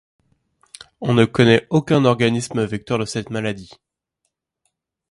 On 0.99 1.13
ne 1.13 1.25
connait 1.25 1.67
aucun 1.69 2.05
organisme 2.05 2.65
vecteur 2.65 2.97
de 2.97 3.05
cette 3.05 3.29
maladie. 3.29 3.69